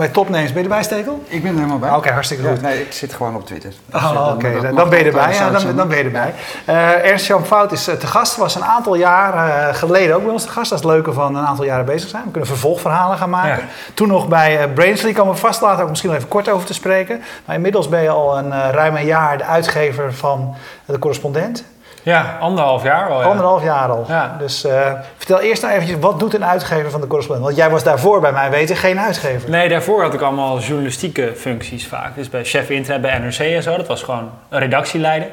[0.00, 0.52] bij Topnames.
[0.52, 1.22] Ben je erbij, Stekel?
[1.26, 1.90] Ik ben er helemaal bij.
[1.90, 2.60] Oké, hartstikke goed.
[2.60, 3.70] Ja, nee, ik zit gewoon op Twitter.
[3.86, 5.34] Dus, Oh, dan- Oké, dan, ben je erbij.
[5.34, 6.34] Ja, dan, dan ben je erbij.
[6.64, 8.36] Eh Ernst-Jan Fout is eh, te gast.
[8.36, 9.34] Was een aantal jaar
[9.68, 10.70] eh, geleden ook bij ons te gast.
[10.70, 12.22] Dat is het leuke van een aantal jaren bezig zijn.
[12.24, 13.62] We kunnen vervolgverhalen gaan maken.
[13.62, 13.68] Ja.
[13.94, 16.66] Toen nog bij uh, Brainsley komen we vast later ook misschien nog even kort over
[16.66, 17.22] te spreken.
[17.44, 21.64] Maar inmiddels ben je al een ruim een jaar de uitgever van de correspondent.
[22.02, 23.20] Ja, anderhalf jaar al.
[23.20, 23.26] Ja.
[23.26, 24.04] Anderhalf jaar al.
[24.08, 24.36] Ja.
[24.38, 27.46] Dus eh, vertel eerst nou eventjes, wat doet een uitgever van de correspondent?
[27.46, 29.50] Want jij was daarvoor bij mij weten geen uitgever.
[29.50, 32.14] Nee, daarvoor had ik allemaal journalistieke functies vaak.
[32.14, 33.76] Dus bij chef internet bij NRC en zo.
[33.76, 35.28] Dat was gewoon een redactieleider.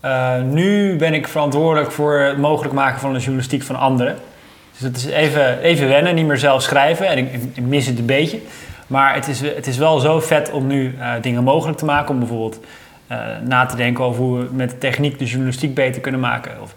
[0.00, 4.16] Eh, nu ben ik verantwoordelijk voor het mogelijk maken van de journalistiek van anderen.
[4.72, 7.06] Dus het is even, even wennen, niet meer zelf schrijven.
[7.06, 8.40] En ik, ik mis het een beetje.
[8.86, 12.10] Maar het is, het is wel zo vet om nu eh, dingen mogelijk te maken.
[12.10, 12.60] Om bijvoorbeeld
[13.44, 16.52] na te denken over hoe we met de techniek de journalistiek beter kunnen maken.
[16.62, 16.74] Of,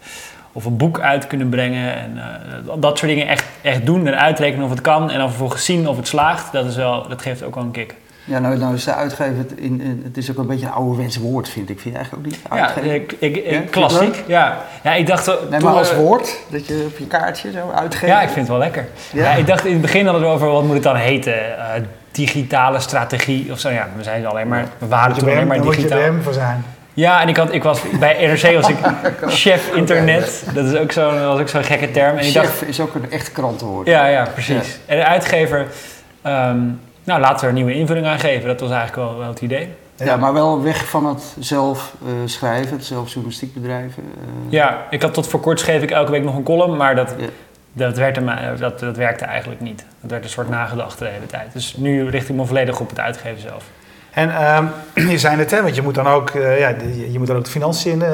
[0.51, 1.95] of een boek uit kunnen brengen.
[1.95, 5.11] En eh, dat soort dingen echt, echt doen en uitrekenen of het kan.
[5.11, 6.51] En dan vervolgens zien of het slaagt.
[6.51, 7.95] Dat, is wel, dat geeft ook wel een kick.
[8.23, 10.71] Ja, nou, nou is de uitgever, het in, in- het is ook een beetje een
[10.71, 11.79] ouderwets woord, vind ik.
[11.79, 12.41] Vind je eigenlijk ook niet?
[12.85, 14.23] Ja, ik, ik, Ja, klassiek.
[14.27, 14.57] Ja.
[14.83, 15.27] ja, ik dacht...
[15.27, 18.11] eh, nee, maar als woord, dat je op je kaartje zo uitgeeft.
[18.11, 18.87] Ja, ik vind het wel lekker.
[19.13, 19.23] Ja?
[19.23, 19.31] Ja.
[19.35, 21.57] ik dacht in het begin hadden we over wat moet het dan heten?
[21.57, 21.81] Eh,
[22.11, 23.69] digitale strategie of zo.
[23.69, 26.13] Ja, we zijn alleen maar, we waren toen alleen maar dan moet je digitaal.
[26.21, 26.65] voor zijn.
[26.93, 28.77] Ja, en ik, had, ik was bij NRC was ik
[29.41, 30.43] chef internet.
[30.53, 32.17] Dat is ook zo'n was ook zo'n gekke term.
[32.17, 33.87] En ik dacht, Chef is ook een echt krantenwoord.
[33.87, 34.79] ja, ja, precies.
[34.85, 35.67] En de uitgever,
[36.21, 36.57] ehm,
[37.03, 38.47] nou laten we er een nieuwe invulling aan geven.
[38.47, 39.69] Dat was eigenlijk wel, wel het idee.
[39.95, 44.03] Ja, maar wel weg van het zelf eh, schrijven, het zelf journalistiek bedrijven.
[44.17, 44.51] eh.
[44.51, 47.13] Ja, ik had tot voor kort schreef ik elke week nog een column, maar dat,
[47.17, 47.25] Ja.
[47.73, 49.85] Dat, werkte, me- dat, dat werkte eigenlijk niet.
[50.01, 51.53] Dat werd een soort nagedachte de hele tijd.
[51.53, 53.63] Dus nu richt ik me volledig op het uitgeven zelf.
[54.11, 54.65] En ehm,
[55.11, 56.67] je zei het, hè, want je moet dan ook, eh, ja,
[57.11, 58.05] je, moet dan ook de financiën in de,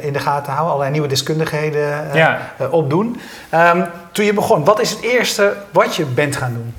[0.00, 2.38] eh, in de gaten houden, allerlei nieuwe deskundigheden eh, Ja.
[2.58, 3.20] eh, opdoen.
[3.48, 3.80] Ehm,
[4.12, 6.74] toen je begon, wat is het eerste wat je bent gaan doen?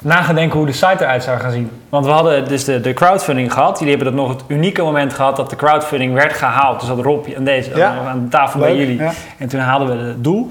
[0.00, 1.70] Nagedenken hoe de site eruit zou gaan zien.
[1.88, 3.78] Want we hadden dus de, de crowdfunding gehad.
[3.78, 6.80] Jullie hebben dat nog het unieke moment gehad dat de crowdfunding werd gehaald.
[6.80, 7.94] Dus dat Rob aan, deze, Ja.
[8.08, 8.96] aan de tafel bij jullie.
[8.98, 9.12] ja.
[9.38, 10.48] En toen haalden we het doel.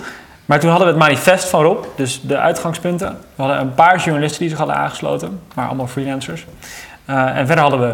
[0.48, 3.18] Maar toen hadden we het manifest van Rob, dus de uitgangspunten.
[3.36, 6.46] We hadden een paar journalisten die zich hadden aangesloten, maar allemaal freelancers.
[7.06, 7.94] Eh, en verder hadden we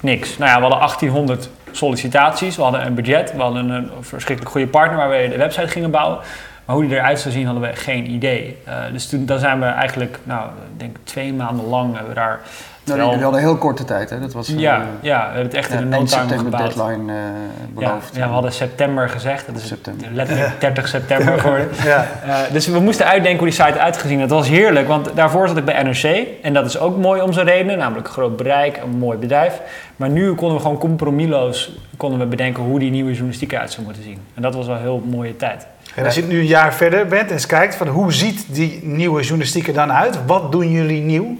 [0.00, 0.38] niks.
[0.38, 4.66] Nou ja, we hadden 1800 sollicitaties, we hadden een budget, we hadden een verschrikkelijk goede
[4.66, 6.18] partner waar we de website gingen bouwen.
[6.64, 8.58] Maar hoe die eruit zou zien hadden we geen idee.
[8.64, 12.20] Eh, dus toen dan zijn we eigenlijk, nou, ik denk twee maanden lang hebben we
[12.20, 12.40] daar...
[12.84, 14.20] Nou, terwijl- die hadden een heel korte tijd, hè?
[14.20, 16.20] Dat was eh, ja, ja, we hebben het echt ja, in een 1 no time
[16.28, 16.74] september gebouwd.
[16.76, 18.16] deadline eh, Ja, beloofd.
[18.16, 19.46] ja, we hadden september gezegd.
[19.46, 20.06] Dat is September.
[20.12, 21.68] letterlijk 30 september geworden.
[21.84, 22.06] Ja.
[22.26, 24.28] Eh, dus we moesten uitdenken hoe die site uitgezien had.
[24.28, 26.26] Dat was heerlijk, want daarvoor zat ik bij NRC.
[26.42, 29.60] En dat is ook mooi om zijn redenen, namelijk groot bereik, een mooi bedrijf.
[29.96, 33.84] Maar nu konden we gewoon compromisloos konden we bedenken hoe die nieuwe journalistiek eruit zou
[33.84, 34.18] moeten zien.
[34.34, 35.66] En dat was wel een heel mooie tijd.
[35.94, 38.80] En als je nu een jaar verder bent en eens kijkt van hoe ziet die
[38.82, 40.18] nieuwe journalistiek er dan uit?
[40.26, 41.38] Wat doen jullie nieuw?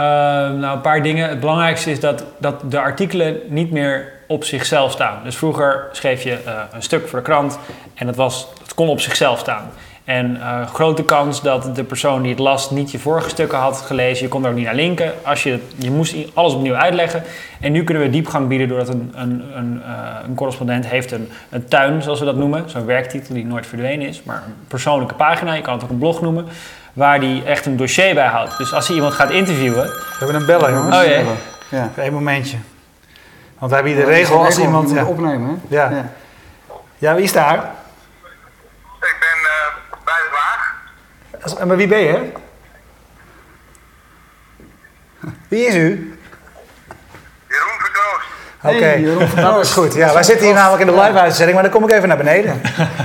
[0.00, 0.06] Eh,
[0.50, 1.28] nou, een paar dingen.
[1.28, 5.18] Het belangrijkste is dat, dat de artikelen niet meer op zichzelf staan.
[5.24, 7.58] Dus vroeger schreef je eh, een stuk voor de krant
[7.94, 9.70] en dat, was, dat kon op zichzelf staan.
[10.04, 13.80] En eh, grote kans dat de persoon die het las niet je vorige stukken had
[13.80, 14.24] gelezen.
[14.24, 15.12] Je kon er ook niet naar linken.
[15.24, 17.22] Als je, je moest alles opnieuw uitleggen.
[17.60, 21.28] En nu kunnen we diepgang bieden doordat een, een, een, eh, een correspondent heeft een,
[21.50, 22.70] een tuin, zoals we dat noemen.
[22.70, 24.22] Zo'n werktitel die nooit verdwenen is.
[24.22, 26.46] Maar een persoonlijke pagina, je kan het ook een blog noemen.
[26.92, 28.58] Waar die echt een dossier bij houdt.
[28.58, 30.96] Dus als hij iemand gaat interviewen, We hebben een beller, jongens.
[30.96, 31.24] Oh, jee.
[31.68, 31.88] Ja.
[31.90, 32.56] Even een momentje.
[33.58, 34.88] Want we hebben hier de Ja, dat regel als iemand...
[34.88, 35.04] moet Ja.
[35.04, 35.76] opnemen, hè?
[35.76, 36.04] Ja.
[36.98, 37.54] ja, wie is daar?
[39.00, 40.74] Ik ben eh, bij de Waag.
[41.42, 42.32] Als- Maar wie ben je?
[45.48, 46.18] Wie is u?
[47.48, 48.26] Jeroen Vertroost.
[48.62, 49.94] Oké, Hey, Jeroen van dat is goed.
[49.94, 52.16] Ja, wij zitten hier namelijk in de live uitzending, maar dan kom ik even naar
[52.16, 52.60] beneden.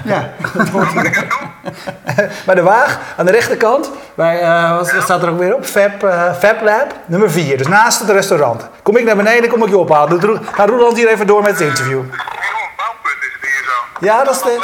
[0.05, 0.33] Ja.
[2.45, 5.65] Bij de Waag, aan de rechterkant, bij, eh, wat, staat er ook weer op?
[5.65, 7.57] Fab, eh, Fab Lab, nummer 4.
[7.57, 8.67] Dus naast het restaurant.
[8.83, 10.19] Kom ik naar beneden, kom ik je ophalen.
[10.19, 12.01] Doe- Ga Roeland hier even door met het interview.
[13.99, 14.59] Ja, dat, is de,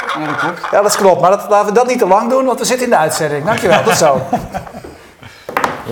[0.71, 1.21] ja, dat klopt.
[1.21, 3.45] Maar dat, laten we dat niet te lang doen, want we zitten in de uitzending.
[3.45, 4.21] Dankjewel, tot zo.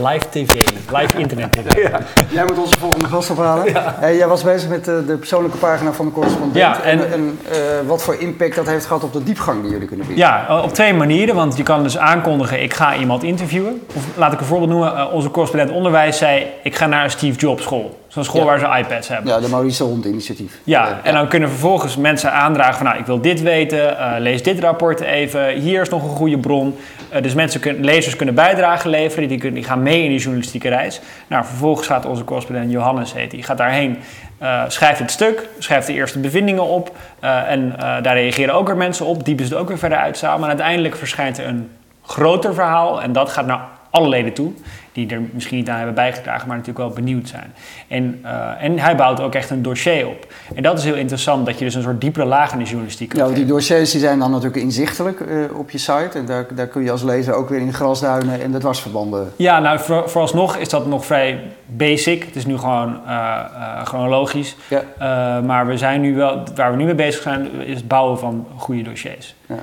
[0.07, 0.53] live tv,
[0.97, 1.87] live internet tv.
[2.29, 3.65] Jij moet onze volgende gast ophalen.
[4.01, 6.55] Eh, jij was bezig met eh, de persoonlijke pagina van de correspondent.
[6.55, 7.57] Ja, en- en, en, eh,
[7.87, 10.25] wat voor impact dat heeft gehad op de diepgang die jullie kunnen bieden.
[10.25, 11.35] Ja, op twee manieren.
[11.35, 13.81] Want je kan dus aankondigen, ik ga iemand interviewen.
[13.95, 14.95] Of laat ik een voorbeeld noemen.
[14.97, 17.98] eh, onze correspondent onderwijs zei, ik ga naar een Steve Jobs school.
[18.09, 18.45] Zo'n school Ja.
[18.45, 19.33] waar ze iPads hebben.
[19.33, 20.59] Ja, de Maurice Hond initiatief.
[20.63, 24.43] Ja, en dan kunnen vervolgens mensen aandragen van, nou, ik wil dit weten, eh, lees
[24.43, 26.75] dit rapport even, hier is nog een goede bron.
[27.09, 30.19] Eh, dus mensen kunnen, lezers kunnen bijdragen leveren, die, kunnen, die gaan mee in die
[30.19, 31.01] journalistieke reis.
[31.27, 33.97] Nou, vervolgens gaat onze correspondent Johannes, heet die, gaat daarheen,
[34.37, 36.91] eh, schrijft het stuk, schrijft de eerste bevindingen op.
[37.19, 40.41] en daar reageren ook weer mensen op, diepen ze het ook weer verder uit samen.
[40.41, 41.69] En uiteindelijk verschijnt er een
[42.05, 44.51] groter verhaal en dat gaat naar alle leden toe.
[44.91, 47.53] Die er misschien niet aan hebben bijgedragen, maar natuurlijk wel benieuwd zijn.
[47.87, 50.33] En, uh, en hij bouwt ook echt een dossier op.
[50.55, 53.15] En dat is heel interessant, dat je dus een soort diepere laag in de journalistiek
[53.15, 56.09] Ja, die dossiers die zijn dan natuurlijk inzichtelijk uh, op je site.
[56.13, 59.31] En daar, daar kun je als lezer ook weer in grasduinen en de dwarsverbanden.
[59.35, 62.23] Ja, nou voor, vooralsnog is dat nog vrij basic.
[62.23, 64.55] Het is nu gewoon uh, chronologisch.
[64.67, 65.41] Ja.
[65.41, 68.47] maar we zijn nu wel, waar we nu mee bezig zijn, is het bouwen van
[68.57, 69.35] goede dossiers.
[69.45, 69.55] Ja.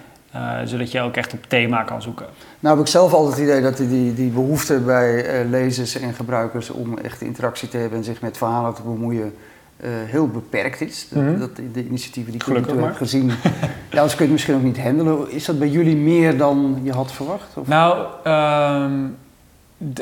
[0.65, 2.27] Zodat je ook echt op thema kan zoeken.
[2.61, 6.15] Nou heb ik zelf altijd het idee dat die, die behoefte bij uh, lezers en
[6.15, 9.35] gebruikers om echt interactie te hebben en zich met verhalen te bemoeien
[9.81, 11.09] uh, heel beperkt is.
[11.11, 13.27] Dat, dat de initiatieven die ik natuurlijk heb gezien,
[13.91, 15.31] ja, anders kun je het misschien ook niet handelen.
[15.31, 17.57] Is dat bij jullie meer dan je had verwacht?
[17.57, 17.67] Of?
[17.67, 18.07] Nou,
[18.85, 19.17] um,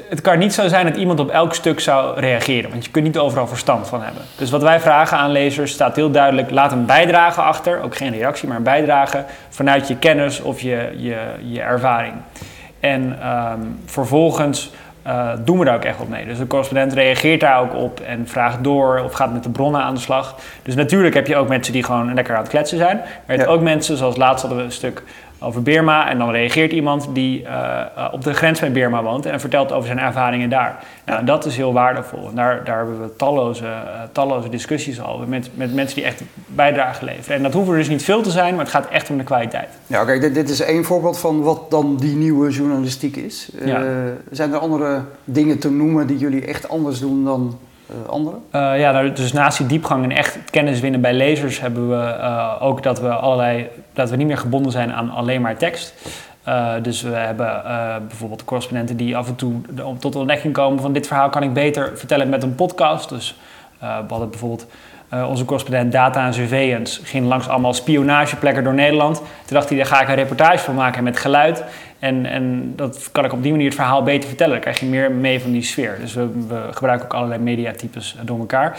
[0.08, 3.04] het kan niet zo zijn dat iemand op elk stuk zou reageren, want je kunt
[3.04, 4.22] niet overal verstand van hebben.
[4.36, 8.12] Dus wat wij vragen aan lezers staat heel duidelijk: laat een bijdrage achter, ook geen
[8.12, 12.14] reactie, maar een bijdrage vanuit je kennis of je, je, je ervaring.
[12.80, 14.70] En um, vervolgens
[15.06, 16.26] uh, doen we daar ook echt wat mee.
[16.26, 19.82] Dus de correspondent reageert daar ook op en vraagt door of gaat met de bronnen
[19.82, 20.36] aan de slag.
[20.62, 22.96] Dus natuurlijk heb je ook mensen die gewoon lekker aan het kletsen zijn.
[22.96, 25.02] Maar je hebt ook mensen, zoals laatst hadden we een stuk
[25.44, 26.10] over Birma.
[26.10, 29.86] En dan reageert iemand die uh, op de grens met Birma woont en vertelt over
[29.86, 30.84] zijn ervaringen daar.
[31.04, 32.28] Nou, en dat is heel waardevol.
[32.28, 33.70] En daar, daar hebben we talloze, uh,
[34.12, 37.36] talloze discussies over met, met mensen die echt bijdrage leveren.
[37.36, 39.24] En dat hoeven er dus niet veel te zijn, maar het gaat echt om de
[39.24, 39.68] kwaliteit.
[39.86, 40.18] Ja, oké.
[40.18, 43.50] Dit, dit, is één voorbeeld van wat dan die nieuwe journalistiek is.
[43.64, 43.82] Ja.
[44.30, 47.58] zijn er andere dingen te noemen die jullie echt anders doen dan
[47.90, 48.40] uh, anderen?
[48.54, 52.16] Uh, ja, nou, dus naast die diepgang en echt kennis winnen bij lezers hebben we
[52.18, 55.94] uh, ook dat we allerlei dat we niet meer gebonden zijn aan alleen maar tekst.
[56.82, 57.62] dus we hebben
[58.08, 59.60] bijvoorbeeld correspondenten die af en toe
[59.98, 63.08] tot de ontdekking komen van dit verhaal kan ik beter vertellen met een podcast.
[63.08, 63.36] Dus
[63.78, 64.66] we hadden bijvoorbeeld
[65.28, 69.16] onze correspondent Data en Surveillance ging langs allemaal spionageplekken door Nederland.
[69.16, 71.64] Toen dacht hij, daar ga ik een reportage van maken met geluid.
[71.98, 74.52] En, en dat kan ik op die manier het verhaal beter vertellen.
[74.52, 75.96] Dan krijg je meer mee van die sfeer.
[76.00, 78.78] Dus we, we gebruiken ook allerlei mediatypes door elkaar.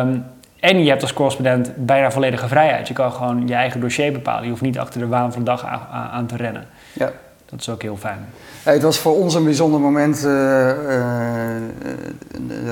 [0.00, 0.24] Um,
[0.60, 2.88] en je hebt als correspondent bijna volledige vrijheid.
[2.88, 4.42] Je kan gewoon je eigen dossier bepalen.
[4.42, 6.66] Je hoeft niet achter de waan van de dag aan, aan te rennen.
[6.92, 7.10] Ja.
[7.50, 8.26] Dat is ook heel fijn.
[8.62, 10.74] Hey, het was voor ons een bijzonder moment, uh, uh,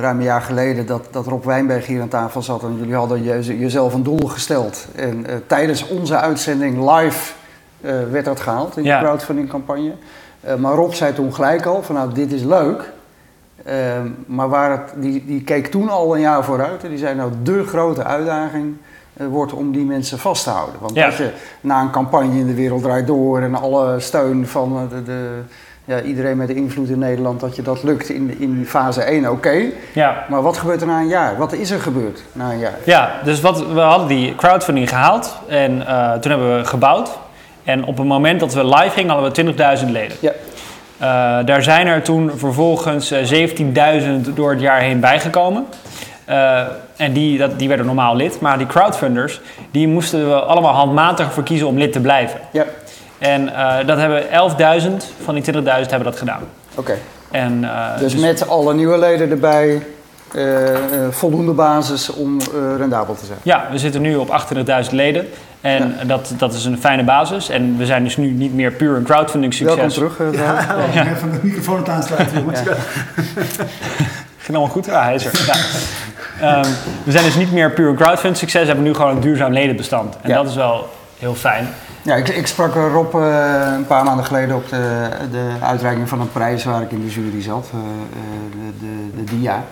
[0.00, 2.62] ruim een jaar geleden, dat, dat Rob Wijnberg hier aan tafel zat.
[2.62, 4.86] En jullie hadden je, jezelf een doel gesteld.
[4.96, 7.32] En uh, tijdens onze uitzending live
[8.10, 9.92] werd dat gehaald in de crowdfunding campagne.
[10.46, 12.92] Uh, maar Rob zei toen gelijk al van nou dit is leuk.
[13.68, 13.74] Uh,
[14.26, 17.32] maar waar het, die, die keek toen al een jaar vooruit en die zei nou
[17.42, 18.76] de grote uitdaging
[19.12, 20.80] wordt om die mensen vast te houden.
[20.80, 21.06] Want ja.
[21.06, 21.30] als je
[21.60, 25.42] na een campagne in de wereld draait door en alle steun van de, de
[25.88, 29.32] ja, iedereen met invloed in Nederland, dat je dat lukt in, in fase 1, oké.
[29.32, 29.72] Okay.
[29.92, 30.24] Ja.
[30.28, 31.36] Maar wat gebeurt er na een jaar?
[31.36, 32.78] Wat is er gebeurd na een jaar?
[32.84, 37.10] Ja, dus wat, we hadden die crowdfunding gehaald en uh, toen hebben we gebouwd.
[37.64, 40.16] En op het moment dat we live gingen, hadden we 20.000 leden.
[40.20, 40.32] Ja.
[41.02, 41.04] Uh,
[41.44, 45.66] daar zijn er toen vervolgens 17.000 door het jaar heen bijgekomen.
[46.28, 46.60] Uh,
[46.96, 48.40] en die, dat, die werden normaal lid.
[48.40, 49.40] Maar die crowdfunders,
[49.70, 52.40] die moesten we allemaal handmatig voor kiezen om lid te blijven.
[52.52, 52.64] Ja.
[53.18, 54.28] En uh, dat hebben 11.000
[55.24, 56.42] van die 20.000 hebben dat gedaan.
[56.74, 56.96] Oké.
[57.30, 57.98] Okay.
[57.98, 59.82] Dus, dus met alle nieuwe leden erbij,
[61.10, 62.38] voldoende basis om
[62.76, 63.38] rendabel te zijn.
[63.42, 64.44] Ja, we zitten nu op
[64.84, 65.28] 28.000 leden.
[65.60, 66.04] En ja.
[66.04, 67.48] dat, dat is een fijne basis.
[67.48, 69.76] En we zijn dus nu niet meer puur een crowdfunding succes.
[69.76, 70.18] Welkom terug.
[70.18, 71.02] Uh, ja, ja.
[71.04, 71.10] ja.
[71.10, 72.60] Even de microfoon het aansluiten, jongens.
[72.62, 72.74] Ja.
[74.38, 74.86] Ging allemaal goed?
[74.86, 75.32] Ja, hij is er.
[76.40, 76.56] Ja.
[76.56, 76.70] Um,
[77.04, 78.60] we zijn dus niet meer puur een crowdfunding succes.
[78.60, 80.16] We hebben nu gewoon een duurzaam ledenbestand.
[80.20, 80.88] En dat is wel
[81.18, 81.68] heel fijn.
[82.02, 86.20] Ja, ik, ik sprak Rob uh, een paar maanden geleden op de, de uitreiking van
[86.20, 87.70] een prijs waar ik in de jury zat.
[87.74, 87.80] Uh,
[88.50, 89.64] de, de, de DIA.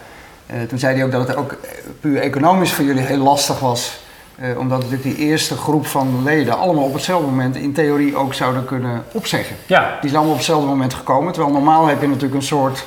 [0.46, 1.56] Uh, toen zei hij ook dat het ook
[2.00, 4.04] puur economisch voor jullie heel lastig was.
[4.42, 8.34] Uh, omdat natuurlijk die eerste groep van leden allemaal op hetzelfde moment in theorie ook
[8.34, 9.56] zouden kunnen opzeggen.
[9.66, 9.98] Ja.
[10.00, 11.32] Die zijn allemaal op hetzelfde moment gekomen.
[11.32, 12.86] Terwijl normaal heb je natuurlijk een soort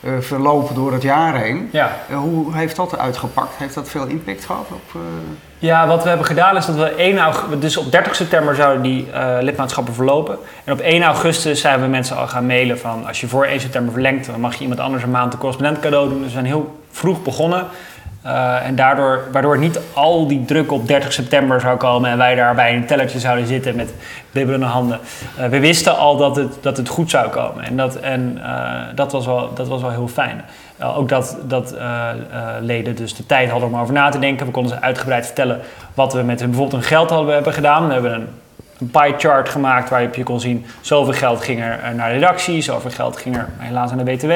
[0.00, 1.68] uh, verloop door het jaar heen.
[1.72, 1.96] Ja.
[2.14, 3.56] hoe heeft dat uitgepakt?
[3.56, 5.00] Heeft dat veel impact gehad op...
[5.58, 8.82] Ja, wat we hebben gedaan is dat we 1 augustus, dus op 30 september zouden
[8.82, 9.08] die
[9.40, 10.38] lidmaatschappen verlopen.
[10.64, 13.60] En op 1 augustus zijn we mensen al gaan mailen van als je voor 1
[13.60, 16.18] september verlengt, dan mag je iemand anders een maand een correspondent cadeau doen.
[16.18, 17.66] Dus we zijn heel vroeg begonnen.
[18.26, 22.34] Uh, en daardoor, waardoor niet al die druk op 30 september zou komen en wij
[22.34, 23.94] daar bij een tellertje zouden zitten met
[24.30, 24.98] bibberende handen.
[25.38, 28.80] Uh, we wisten al dat het, dat het goed zou komen en, dat, en uh,
[28.94, 30.44] dat, was wel, dat was wel heel fijn.
[30.82, 31.74] ook dat, dat
[32.60, 34.46] leden dus de tijd hadden om over na te denken.
[34.46, 35.60] We konden ze uitgebreid vertellen
[35.94, 37.86] wat we met hun bijvoorbeeld hun geld hadden hebben gedaan.
[37.86, 38.28] We hebben een,
[38.78, 42.62] een pie chart gemaakt waarop je kon zien zoveel geld ging er naar de redactie,
[42.62, 44.32] zoveel geld ging er helaas aan de BTW.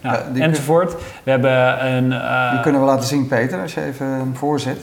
[0.00, 0.94] Nou, ja, enzovoort.
[1.22, 2.10] We hebben een...
[2.10, 4.78] Uh, die kunnen we laten zien, Peter, als je even hem voorzet.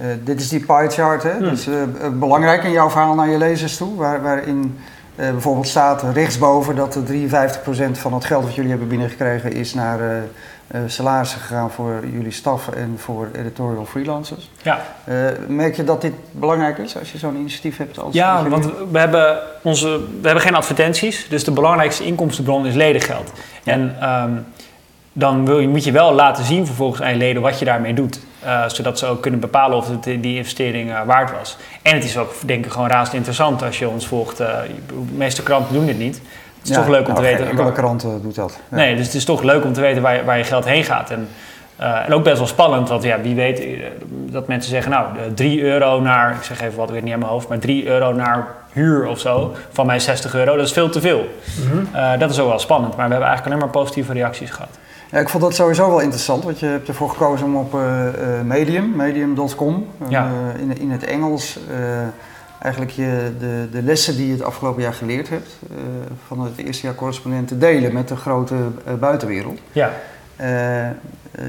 [0.00, 1.32] Uh, dit is die pie chart, hè?
[1.32, 1.44] Hmm.
[1.44, 1.68] Dat is
[2.12, 4.78] belangrijk in jouw verhaal naar je lezers toe, waar, waarin
[5.14, 10.00] bijvoorbeeld staat rechtsboven dat de 53% van het geld wat jullie hebben binnengekregen is naar
[10.00, 14.50] uh, salarissen gegaan voor jullie staf en voor editorial freelancers.
[14.62, 14.80] Ja.
[15.46, 17.98] Merk je dat dit belangrijk is als je zo'n initiatief hebt?
[17.98, 22.74] Als ja, want we hebben, onze, we hebben geen advertenties, dus de belangrijkste inkomstenbron is
[22.74, 23.32] ledengeld.
[23.64, 24.44] En um,
[25.12, 27.94] dan wil je, moet je wel laten zien vervolgens aan je leden wat je daarmee
[27.94, 28.20] doet.
[28.44, 31.56] Uh, zodat ze ook kunnen bepalen of het die investering uh, waard was.
[31.82, 34.40] En het is ook, denk ik, gewoon razend interessant als je ons volgt.
[34.40, 34.46] Uh,
[34.86, 36.20] de meeste kranten doen dit niet.
[36.58, 37.56] Het is toch leuk om te nou, weten.
[37.56, 38.58] Welke krant doet dat?
[38.70, 38.76] Ja.
[38.76, 40.84] Nee, dus het is toch leuk om te weten waar je, waar je geld heen
[40.84, 41.10] gaat.
[41.10, 41.28] En,
[41.76, 43.62] en ook best wel spannend, want ja, wie weet
[44.08, 47.18] dat mensen zeggen, nou, 3 euro naar, ik zeg even wat, ik weet niet aan
[47.18, 50.72] mijn hoofd, maar 3 euro naar huur of zo van mij 60 euro, dat is
[50.72, 51.28] veel te veel.
[51.60, 52.18] Mm -hmm.
[52.18, 54.78] dat is ook wel spannend, maar we hebben eigenlijk alleen maar positieve reacties gehad.
[55.12, 57.80] Ja, ik vond dat sowieso wel interessant, want je hebt ervoor gekozen om op uh,
[58.44, 60.30] Medium, medium.com, ja.
[60.54, 61.58] uh, in, in het Engels,
[62.58, 65.58] eigenlijk je, de, de lessen die je het afgelopen jaar geleerd hebt
[66.26, 68.54] van het eerste jaar correspondent te delen met de grote
[69.00, 69.60] buitenwereld.
[69.72, 69.90] Ja.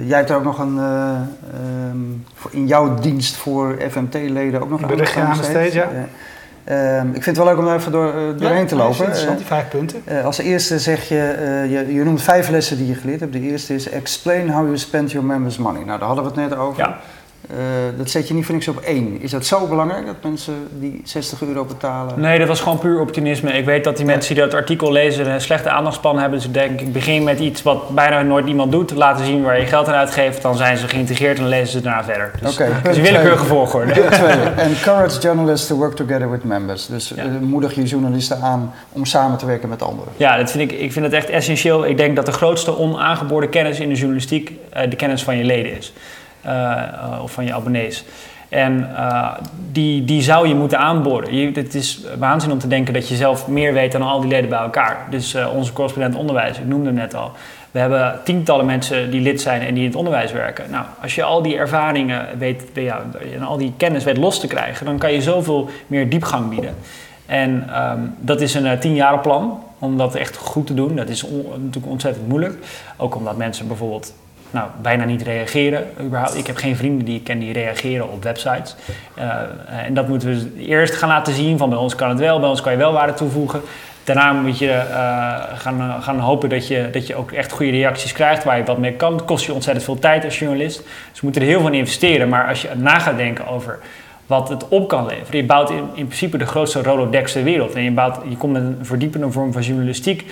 [0.03, 4.87] jij hebt er ook nog een, um, in jouw dienst voor FMT-leden ook nog een
[4.87, 5.89] berichtje aan steeds, ja.
[6.71, 9.05] Um, ik vind het wel leuk om daar even door, uh, doorheen ja, te lopen.
[9.05, 10.01] Interessant, die vijf punten.
[10.11, 13.33] Uh, als eerste zeg je, uh, je, je noemt vijf lessen die je geleerd hebt.
[13.33, 15.83] De eerste is explain how you spend your members' money.
[15.83, 16.83] Nou, daar hadden we het net over.
[16.83, 16.99] Ja.
[17.53, 19.21] Uh, dat zet je niet voor niks op één.
[19.21, 22.19] Is dat zo belangrijk dat mensen die 60 euro betalen?
[22.19, 23.51] Nee, dat was gewoon puur optimisme.
[23.51, 26.37] Ik weet dat die mensen die dat artikel lezen een slechte aandachtspan hebben.
[26.37, 28.91] Dus ik denk, ik begin met iets wat bijna nooit iemand doet.
[28.91, 30.41] Laten zien waar je geld aan uitgeeft.
[30.41, 32.31] Dan zijn ze geïntegreerd en lezen ze daarna verder.
[32.41, 33.91] Dus okay, een willekeurige volgorde.
[34.57, 36.85] Encourage journalists to work together with members.
[36.85, 37.25] Dus ja.
[37.25, 40.13] uh, moedig je journalisten aan om samen te werken met anderen.
[40.17, 41.85] Ja, dat vind ik, ik vind het echt essentieel.
[41.85, 45.43] Ik denk dat de grootste onaangeboren kennis in de journalistiek uh, de kennis van je
[45.43, 45.93] leden is.
[46.45, 48.03] Uh, of van je abonnees.
[48.49, 49.31] En uh,
[49.71, 51.35] die, die zou je moeten aanboren.
[51.35, 54.29] Je, het is waanzin om te denken dat je zelf meer weet dan al die
[54.29, 54.97] leden bij elkaar.
[55.09, 57.31] Dus onze correspondent onderwijs, ik noemde hem net al.
[57.71, 60.71] We hebben tientallen mensen die lid zijn en die in het onderwijs werken.
[60.71, 62.63] Nou, als je al die ervaringen weet,
[63.33, 66.75] en al die kennis weet los te krijgen, dan kan je zoveel meer diepgang bieden.
[67.25, 70.95] En um, dat is een uh, plan om dat echt goed te doen.
[70.95, 71.25] Dat is
[71.57, 72.55] natuurlijk ontzettend moeilijk.
[72.97, 74.13] Ook omdat mensen bijvoorbeeld
[74.53, 75.87] nou, bijna niet reageren.
[76.01, 76.37] Überhaupt.
[76.37, 78.75] Ik heb geen vrienden die ik ken die reageren op websites.
[79.17, 79.25] Uh,
[79.85, 82.49] en dat moeten we eerst gaan laten zien van bij ons kan het wel, bij
[82.49, 83.61] ons kan je wel waarde toevoegen.
[84.03, 88.11] Daarna moet je uh, gaan, gaan hopen dat je, dat je ook echt goede reacties
[88.11, 89.13] krijgt waar je wat mee kan.
[89.13, 90.77] Het kost je ontzettend veel tijd als journalist.
[90.77, 92.29] Dus we moeten er heel veel in investeren.
[92.29, 93.79] Maar als je na gaat denken over
[94.25, 95.37] wat het op kan leveren.
[95.37, 97.73] Je bouwt in, in principe de grootste Rolodex ter wereld.
[97.73, 100.25] En je, bouwt, je komt met een verdiepende vorm van journalistiek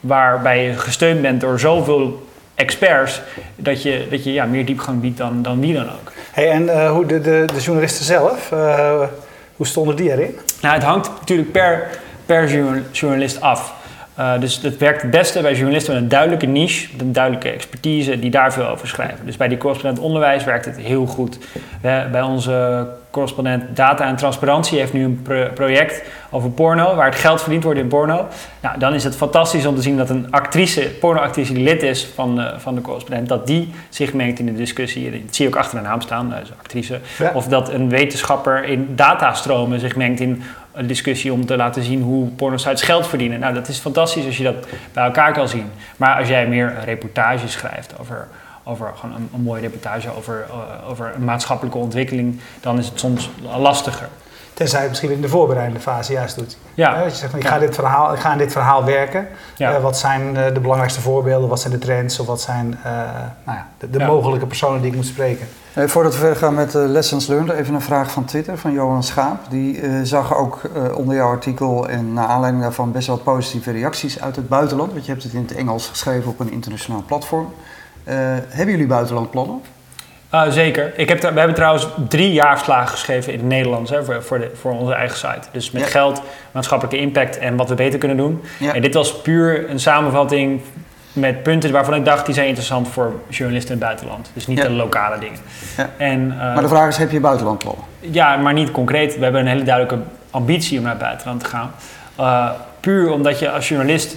[0.00, 3.20] waarbij je gesteund bent door zoveel experts,
[3.56, 6.12] dat je, dat je ja, meer diepgang biedt dan, dan wie dan ook.
[6.30, 9.02] Hey, en uh, hoe de, de, de, journalisten zelf, uh,
[9.56, 10.38] hoe stonden die erin?
[10.60, 11.88] Nou, het hangt natuurlijk per,
[12.26, 12.48] per
[12.92, 13.74] journalist af.
[14.18, 17.50] Uh, dus het werkt het beste bij journalisten met een duidelijke niche, met een duidelijke
[17.50, 19.26] expertise, die daar veel over schrijven.
[19.26, 21.38] Dus bij die correspondent onderwijs werkt het heel goed.
[21.80, 25.22] We, bij onze correspondent Data en Transparantie heeft nu een
[25.54, 28.26] project over porno, waar het geld verdiend wordt in porno.
[28.60, 32.08] Nou, dan is het fantastisch om te zien dat een actrice, pornoactrice die lid is
[32.14, 35.10] van de, van de correspondent, dat die zich mengt in de discussie.
[35.10, 37.00] Dat zie je ook achter de naam staan, dus actrice.
[37.34, 40.42] Of dat een wetenschapper in datastromen zich mengt in
[40.72, 43.40] een discussie om te laten zien hoe pornosites geld verdienen.
[43.40, 45.70] Nou, dat is fantastisch als je dat bij elkaar kan zien.
[45.96, 48.28] Maar als jij meer een reportage schrijft over,
[48.64, 53.30] over gewoon een, mooie reportage over, uh, over een maatschappelijke ontwikkeling, dan is het soms
[53.58, 54.08] lastiger.
[54.54, 56.56] Tenzij het misschien in de voorbereidende fase juist doet.
[56.74, 56.94] Ja.
[56.94, 59.28] Ja, je zegt, ik, ga dit verhaal, ik ga in dit verhaal werken.
[59.56, 59.76] Ja.
[59.76, 61.48] Uh, wat zijn uh, de belangrijkste voorbeelden?
[61.48, 62.18] Wat zijn de trends?
[62.18, 62.92] Of wat zijn uh,
[63.44, 65.48] nou ja, de, de mogelijke personen die ik moet spreken?
[65.74, 68.72] Eh, voordat we verder gaan met uh, Lessons Learned, even een vraag van Twitter van
[68.72, 69.50] Johan Schaap.
[69.50, 70.60] Die uh, zag ook
[70.94, 74.92] onder jouw artikel en naar aanleiding daarvan best wel positieve reacties uit het buitenland.
[74.92, 77.52] Want je hebt het in het Engels geschreven op een internationaal platform.
[78.04, 79.60] hebben jullie buitenlandplannen?
[80.34, 80.92] Uh, zeker.
[80.96, 84.50] Ik heb we hebben trouwens drie jaarverslagen geschreven in het Nederlands hè, voor, voor, de,
[84.54, 85.48] voor onze eigen site.
[85.50, 88.42] Dus met geld, maatschappelijke impact en wat we beter kunnen doen.
[88.58, 88.74] Ja.
[88.74, 90.60] En dit was puur een samenvatting
[91.12, 94.30] met punten waarvan ik dacht die zijn interessant voor journalisten in het buitenland.
[94.34, 95.38] Dus niet de lokale dingen.
[95.76, 95.90] Ja.
[95.96, 97.84] En, uh, maar de vraag is, heb je buitenlandplannen?
[98.00, 99.16] Ja, maar niet concreet.
[99.16, 99.98] We hebben een hele duidelijke
[100.30, 101.70] ambitie om naar het buitenland te gaan.
[102.20, 104.16] Uh, puur omdat je als journalist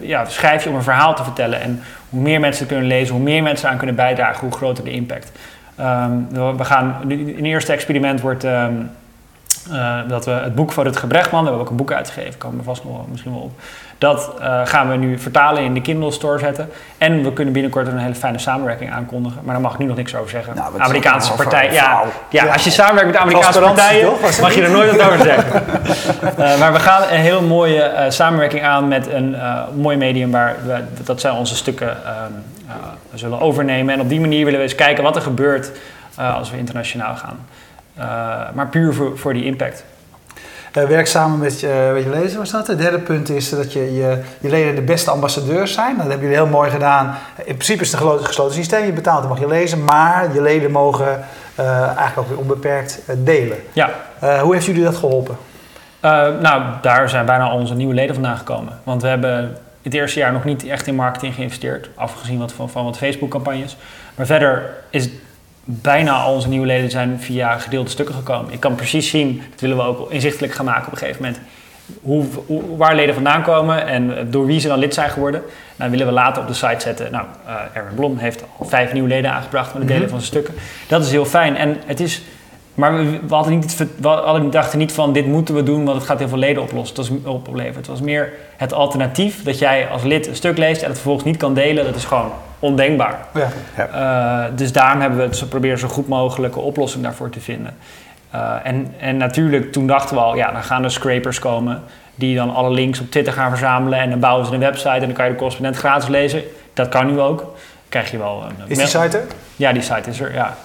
[0.00, 1.60] ja, schrijf je om een verhaal te vertellen.
[1.60, 4.90] En hoe meer mensen kunnen lezen, hoe meer mensen aan kunnen bijdragen, hoe groter de
[4.90, 5.32] impact.
[5.80, 8.90] Um, we gaan, het eerste experiment wordt um,
[10.08, 12.64] dat we het boek van Rutger Brechtman, we hebben ook een boek uitgegeven, komen we
[12.64, 13.60] vast nog misschien wel op.
[13.98, 16.70] Dat uh, gaan we nu vertalen in de Kindle Store zetten.
[16.98, 19.40] En we kunnen binnenkort een hele fijne samenwerking aankondigen.
[19.42, 20.54] Maar daar mag ik nu nog niks over zeggen.
[20.54, 21.72] Nou, Amerikaanse partij.
[21.72, 25.62] Ja, ja, als je samenwerkt met Amerikaanse partijen, mag je er nooit wat over zeggen.
[26.38, 29.36] uh, maar we gaan een heel mooie uh, samenwerking aan met een
[29.74, 31.96] mooi medium waar we, dat zijn onze stukken
[33.10, 33.94] we zullen overnemen.
[33.94, 35.70] En op die manier willen we eens kijken wat er gebeurt
[36.16, 37.46] als we internationaal gaan.
[38.54, 39.84] maar puur voor, voor die impact.
[40.78, 42.66] Uh, werk samen met je, met je lezer was dat.
[42.66, 45.96] Het derde punt is dat je, je, je leden de beste ambassadeurs zijn.
[45.96, 47.14] Dat hebben jullie heel mooi gedaan.
[47.36, 48.84] In principe is het een gesloten systeem.
[48.84, 49.84] Je betaalt en mag je lezen.
[49.84, 51.24] Maar je leden mogen
[51.60, 53.58] uh, eigenlijk ook weer onbeperkt delen.
[53.72, 53.90] Ja.
[54.42, 55.36] hoe heeft jullie dat geholpen?
[56.40, 58.80] nou, daar zijn bijna al onze nieuwe leden vandaan gekomen.
[58.84, 61.88] Want we hebben het eerste jaar nog niet echt in marketing geïnvesteerd.
[61.94, 63.76] Afgezien wat van, van wat Facebook-campagnes.
[64.14, 65.08] Maar verder is
[65.70, 68.52] bijna al onze nieuwe leden zijn via gedeelde stukken gekomen.
[68.52, 71.40] Ik kan precies zien, dat willen we ook inzichtelijk gaan maken op een gegeven moment,
[72.02, 75.42] hoe, hoe, waar leden vandaan komen en door wie ze dan lid zijn geworden.
[75.76, 77.12] Nou, willen we later op de site zetten.
[77.12, 80.10] Nou, uh, Erwin Blom heeft al vijf nieuwe leden aangebracht met het delen mhm.
[80.10, 80.54] van zijn stukken.
[80.88, 81.56] Dat is heel fijn.
[81.56, 82.22] En het is,
[82.74, 85.96] maar we, we, hadden niet, we hadden, dachten niet van dit moeten we doen, want
[85.96, 86.96] het gaat heel veel leden oplossen.
[86.96, 87.76] Dat is opleveren.
[87.76, 91.26] Het was meer het alternatief dat jij als lid een stuk leest en het vervolgens
[91.26, 91.84] niet kan delen.
[91.84, 93.18] Dat is gewoon ondenkbaar.
[93.34, 93.48] Ja.
[94.48, 97.76] Uh, dus daarom hebben we het proberen zo goed mogelijke oplossing daarvoor te vinden.
[98.34, 101.82] Uh, en, en natuurlijk, toen dachten we al, ja, dan gaan er scrapers komen
[102.14, 105.00] die dan alle links op Twitter gaan verzamelen en dan bouwen ze een website en
[105.00, 106.42] dan kan je de correspondent gratis lezen.
[106.74, 107.54] Dat kan nu ook
[107.88, 108.68] krijg je wel een...
[108.70, 109.26] Is die site er?
[109.56, 110.56] Ja, die site is er, ja.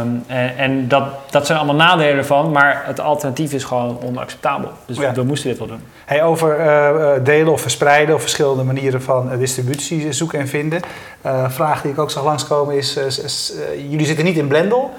[0.00, 4.70] Um, en, en dat, dat zijn allemaal nadelen ervan, maar het alternatief is gewoon onacceptabel.
[4.86, 5.82] Dus we moesten dit wel doen.
[6.04, 10.80] Hey, over uh, delen of verspreiden of verschillende manieren van uh, distributie zoeken en vinden.
[11.26, 13.52] Uh, vraag die ik ook zag langskomen is, is
[13.88, 14.90] jullie zitten niet in Blendel.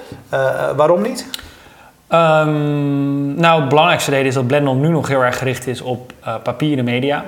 [0.75, 1.27] waarom niet?
[2.09, 6.13] Um, nou, het belangrijkste reden is dat Blendel nu nog heel erg gericht is op
[6.43, 7.25] papieren media.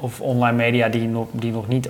[0.00, 1.88] Of online media die nog, die nog niet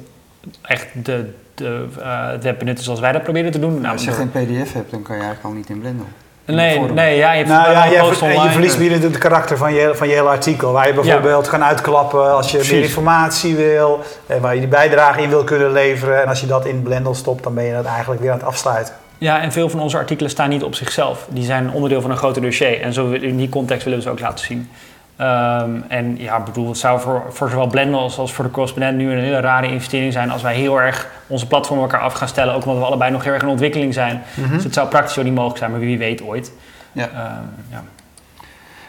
[0.63, 3.81] echt de de, uh, het web benutten zoals wij dat proberen te doen.
[3.81, 6.07] Nou, als je geen pdf hebt, dan kan je eigenlijk al niet in Blender.
[6.47, 9.75] Nee, nee, ja, je hebt nou, ja, je, ver, je verliest binnen het karakter van
[9.75, 10.73] je, van je hele artikel.
[10.73, 14.01] Waar je bijvoorbeeld kan uitklappen als je meer informatie wil.
[14.27, 16.23] En waar je die bijdrage in wil kunnen leveren.
[16.23, 18.47] En als je dat in Blender stopt, dan ben je dat eigenlijk weer aan het
[18.47, 18.95] afsluiten.
[19.19, 21.27] Ja, en veel van onze artikelen staan niet op zichzelf.
[21.31, 22.81] Die zijn onderdeel van een groter dossier.
[22.81, 24.71] En zo in die context willen we ze ook laten zien.
[25.21, 28.97] Um, en ja, bedoel, het zou voor, voor zowel Blender als, als voor de correspondent
[28.97, 32.29] nu een hele rare investering zijn als wij heel erg onze platform elkaar af gaan
[32.29, 32.55] stellen.
[32.55, 34.23] Ook omdat we allebei nog heel erg in ontwikkeling zijn.
[34.35, 34.55] Mhm.
[34.55, 36.53] Dus het zou praktisch ook niet mogelijk zijn, maar wie weet ooit.
[36.93, 37.05] Ja.
[37.05, 37.83] Um, ja.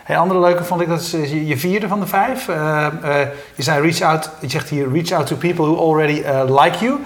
[0.03, 2.47] Hey, andere leuke vond ik, dat is je, je vierde van de vijf.
[2.47, 3.15] Uh, uh,
[3.55, 6.77] je zei reach out, je zegt hier reach out to people who already uh, like
[6.85, 6.99] you.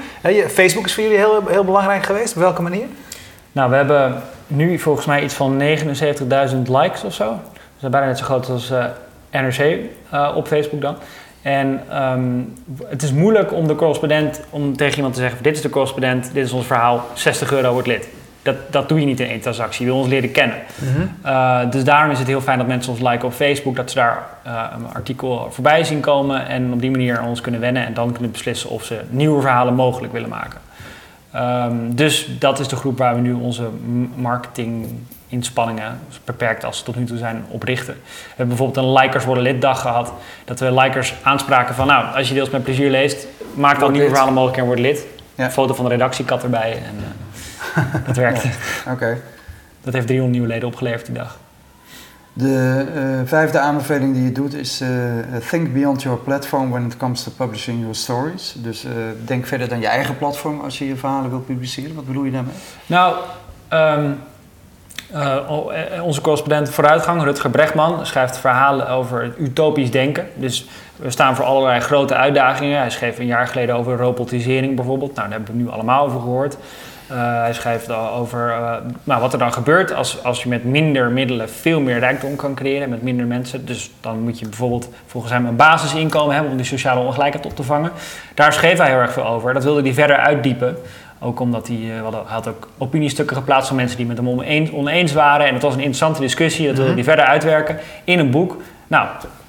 [0.49, 2.35] Facebook is voor jullie heel, heel belangrijk geweest.
[2.35, 2.85] Op welke manier?
[3.51, 7.25] Nou, we hebben nu volgens mij iets van 79.000 likes of zo.
[7.25, 8.71] Dat is bijna net zo groot als
[9.31, 9.59] NRC
[10.13, 10.95] uh, op Facebook dan.
[11.41, 12.53] En um,
[12.85, 16.33] het is moeilijk om de correspondent, om tegen iemand te zeggen: dit is de correspondent,
[16.33, 18.07] dit is ons verhaal, 60 euro wordt lid.
[18.41, 19.85] Dat, dat doe je niet in één transactie.
[19.85, 20.57] Je wil ons leren kennen.
[20.79, 23.89] Mm uh, dus daarom is het heel fijn dat mensen ons liken op Facebook, dat
[23.91, 27.85] ze daar uh, een artikel voorbij zien komen en op die manier ons kunnen wennen
[27.85, 30.59] en dan kunnen beslissen of ze nieuwe verhalen mogelijk willen maken.
[31.35, 33.69] Um, dus dat is de groep waar we nu onze
[34.15, 34.87] marketing
[35.29, 37.93] inspanningen, beperkt als ze tot nu toe zijn, oprichten.
[37.93, 40.13] We hebben bijvoorbeeld een Likers worden liddag gehad.
[40.45, 44.07] Dat we Likers aanspraken van, nou, als je deels met plezier leest, maak dan nieuwe
[44.07, 45.05] verhalen mogelijk en word lid.
[45.35, 46.95] Een foto van de redactiekat erbij en
[47.77, 48.49] uh, dat werkte.
[48.93, 49.21] Oké.
[49.81, 51.39] Dat heeft 300 nieuwe leden opgeleverd die dag.
[52.33, 54.89] De uh, vijfde aanbeveling die je doet is uh,
[55.49, 58.55] think beyond your platform when it comes to publishing your stories.
[58.57, 58.85] Dus
[59.25, 61.95] denk verder dan je eigen platform als je je verhalen wilt publiceren.
[61.95, 62.53] Wat bedoel je daarmee?
[62.85, 63.15] Nou,
[63.73, 64.17] um,
[65.13, 70.27] uh, onze correspondent vooruitgang, Rutger Brechtman, schrijft verhalen over utopisch denken.
[70.35, 72.79] Dus we staan voor allerlei grote uitdagingen.
[72.79, 75.15] Hij schreef een jaar geleden over robotisering bijvoorbeeld.
[75.15, 76.57] Nou, daar hebben we nu allemaal over gehoord.
[77.13, 78.55] Hij schrijft over
[79.03, 82.55] nou, wat er dan gebeurt als, als je met minder middelen veel meer rijkdom kan
[82.55, 83.65] creëren met minder mensen.
[83.65, 87.55] Dus dan moet je bijvoorbeeld volgens hem een basisinkomen hebben om die sociale ongelijkheid op
[87.55, 87.91] te vangen.
[88.33, 89.53] Daar schreef hij heel erg veel over.
[89.53, 90.77] Dat wilde hij verder uitdiepen.
[91.19, 94.71] Ook omdat hij, uh, hij had ook opiniestukken geplaatst van mensen die met hem oneens,
[94.71, 95.47] oneens waren.
[95.47, 97.09] En het was een interessante discussie, dat wilde hij mhm.
[97.09, 98.57] verder uitwerken in een boek.
[98.87, 99.07] Nou,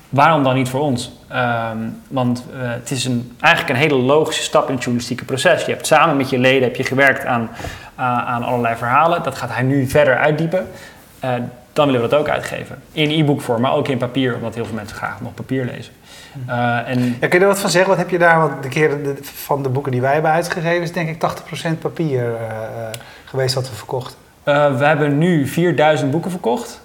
[0.09, 1.13] waarom dan niet voor ons?
[1.33, 5.65] Um, want uh, het is een, eigenlijk een hele logische stap in het journalistieke proces.
[5.65, 7.51] Je hebt samen met je leden heb je gewerkt aan,
[7.99, 9.23] uh, aan allerlei verhalen.
[9.23, 10.67] Dat gaat hij nu verder uitdiepen.
[11.73, 12.83] Dan willen we dat ook uitgeven.
[12.93, 15.93] In e-bookvorm, maar ook in papier, omdat heel veel mensen graag nog papier lezen.
[16.49, 17.17] Uh, en...
[17.21, 17.91] Ja, kun je er wat van zeggen?
[17.91, 18.39] Wat heb je daar?
[18.39, 21.33] Want de keer van de boeken die wij hebben uitgegeven is denk ik
[21.77, 22.37] 80% papier uh,
[23.25, 24.17] geweest wat we verkocht.
[24.45, 26.81] Uh, we hebben nu 4000 boeken verkocht.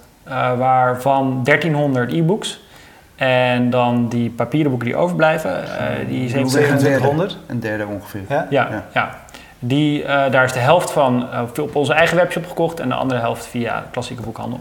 [0.56, 2.64] waarvan 1300 e-books.
[3.16, 7.38] En dan die papieren boeken die overblijven, uh, die 2700.
[7.46, 8.20] Een derde ongeveer.
[8.28, 8.84] Ja, ja.
[8.94, 9.18] ja.
[9.58, 12.94] Die, uh, daar is de helft van uh, op onze eigen webshop gekocht en de
[12.94, 14.60] andere helft via klassieke boekhandel.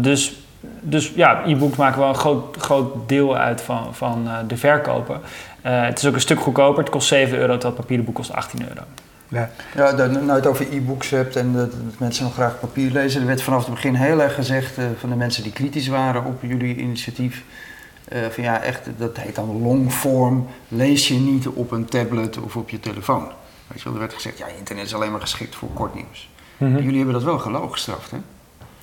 [0.00, 0.40] Dus,
[0.80, 5.20] dus ja, e-books maken wel een groot, groot deel uit van, van de verkopen.
[5.62, 6.82] het is ook een stuk goedkoper.
[6.82, 8.82] Het kost 7 euro, terwijl het papieren boek kost 18 euro.
[9.28, 13.20] Ja, ja dat, nou het over e-books hebt en dat, mensen nog graag papier lezen.
[13.20, 16.42] Er werd vanaf het begin heel erg gezegd van de mensen die kritisch waren op
[16.42, 17.44] jullie initiatief.
[18.12, 20.46] Uh, van ja, echt, dat heet dan longform.
[20.68, 23.26] Lees je niet op een tablet of op je telefoon.
[23.66, 26.30] Weet je wel, er werd gezegd, ja, internet is alleen maar geschikt voor kort nieuws.
[26.56, 26.82] Mm -hmm.
[26.82, 28.18] Jullie hebben dat wel geloog gestraft, hè?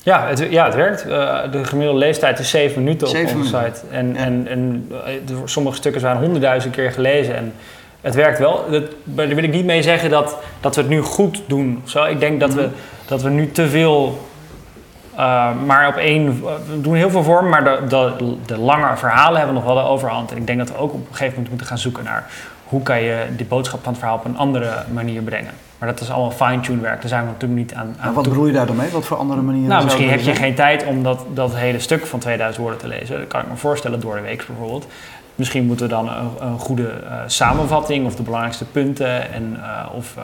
[0.06, 1.06] Ja, het, ja, het werkt.
[1.08, 3.82] Uh, de gemiddelde leestijd is 7 minuten op onze site.
[3.92, 4.16] En, ja.
[4.16, 4.90] en, en
[5.46, 7.36] sommige stukken zijn honderdduizend keer gelezen.
[7.36, 7.54] En
[8.02, 8.66] het werkt wel.
[8.70, 11.82] Dat, daar wil ik niet mee zeggen dat, dat we het nu goed doen.
[11.86, 12.04] Zo.
[12.04, 12.72] Ik denk dat, we, mhm.
[13.06, 14.28] dat we nu te veel.
[15.14, 16.42] Uh, maar op één.
[16.42, 19.82] We doen heel veel vormen, maar de, de, de lange verhalen hebben nog wel de
[19.82, 20.32] overhand.
[20.32, 22.30] En ik denk dat we ook op een gegeven moment moeten gaan zoeken naar
[22.64, 25.52] hoe kan je die boodschap van het verhaal op een andere manier brengen.
[25.86, 27.00] Maar dat is allemaal fine-tune werk.
[27.02, 27.96] Daar zijn we natuurlijk niet aan.
[28.00, 28.90] aan wat bedoel je daar dan mee?
[28.90, 29.70] Wat voor andere manieren?
[29.70, 32.88] Nou, misschien heb je geen tijd om dat, dat hele stuk van 2000 woorden te
[32.88, 33.20] lezen.
[33.20, 34.88] Dat kan ik me voorstellen door de week bijvoorbeeld.
[35.36, 39.96] Misschien moeten we dan een, een goede uh, samenvatting of de belangrijkste punten en uh,
[39.96, 40.24] of uh,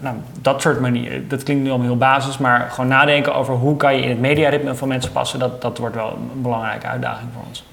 [0.00, 1.28] nou, dat soort manieren.
[1.28, 4.20] Dat klinkt nu allemaal heel basis, maar gewoon nadenken over hoe kan je in het
[4.20, 7.64] mediaritme van mensen passen, dat, dat wordt wel een belangrijke uitdaging voor ons.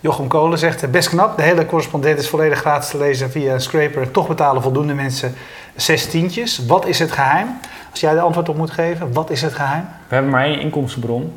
[0.00, 4.10] Jochem Kolen zegt, best knap, de hele correspondent is volledig gratis te lezen via Scraper.
[4.10, 5.34] Toch betalen voldoende mensen
[5.76, 6.66] zes tientjes.
[6.66, 7.48] Wat is het geheim?
[7.90, 9.84] Als jij de antwoord op moet geven, wat is het geheim?
[10.08, 11.32] We hebben maar één inkomstenbron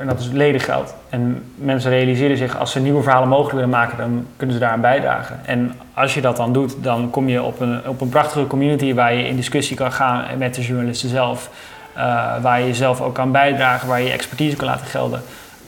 [0.00, 0.94] en dat is ledengeld.
[1.08, 4.80] En mensen realiseren zich, als ze nieuwe verhalen mogelijk willen maken, dan kunnen ze daaraan
[4.80, 5.40] bijdragen.
[5.44, 8.94] En als je dat dan doet, dan kom je op een, op een prachtige community
[8.94, 11.50] waar je in discussie kan gaan met de journalisten zelf.
[11.96, 12.02] Uh,
[12.42, 15.22] waar je zelf ook kan bijdragen, waar je expertise kan laten gelden.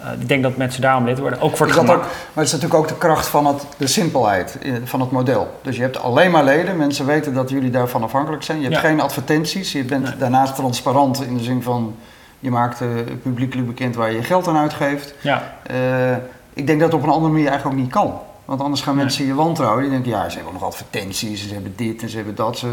[0.05, 1.79] Uh, ik denk dat mensen daarom lid worden, ook voor het.
[1.79, 1.99] Ook, maar
[2.35, 5.59] het is natuurlijk ook de kracht van het, de simpelheid van het model.
[5.63, 8.61] Dus je hebt alleen maar leden, mensen weten dat jullie daarvan afhankelijk zijn.
[8.61, 11.95] Je hebt geen advertenties, je bent daarnaast transparant in de zin van
[12.39, 12.89] je maakt uh,
[13.23, 15.15] publiekelijk bekend waar je je geld aan uitgeeft.
[15.21, 15.55] Ja.
[15.71, 16.17] Uh,
[16.53, 18.19] ik denk dat het op een andere manier eigenlijk ook niet kan.
[18.45, 19.83] Want anders gaan mensen je wantrouwen.
[19.83, 22.59] Die denken, ja, ze hebben nog advertenties, ze hebben dit en ze hebben dat.
[22.59, 22.69] Ze,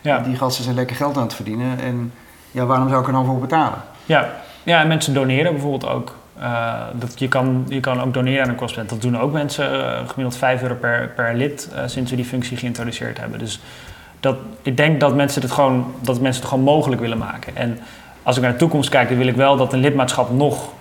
[0.00, 0.18] ja.
[0.18, 1.80] Die gasten zijn lekker geld aan het verdienen.
[1.80, 2.12] En
[2.50, 3.78] ja, waarom zou ik er nou voor betalen?
[4.04, 6.14] Ja, ja en mensen doneren bijvoorbeeld ook.
[6.38, 9.02] Uh, dat je, kan, je kan ook doneren aan een correspondent.
[9.02, 12.24] Dat doen ook mensen, uh, gemiddeld 5 euro per, per lid, uh, sinds we die
[12.24, 13.38] functie geïntroduceerd hebben.
[13.38, 13.60] Dus
[14.20, 17.56] dat, ik denk dat mensen het gewoon, dat mensen het gewoon mogelijk willen maken.
[17.56, 17.78] En
[18.22, 20.72] als ik naar de toekomst kijk, dan wil ik wel dat een lidmaatschap nog